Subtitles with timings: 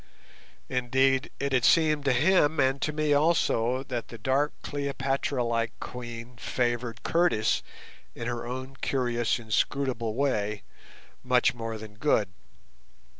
[0.67, 5.79] Indeed, it had seemed to him and to me also that the dark Cleopatra like
[5.79, 7.61] queen favoured Curtis
[8.15, 10.63] in her own curious inscrutable way
[11.23, 12.29] much more than Good.